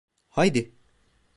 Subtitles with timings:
[0.29, 0.71] Haydi!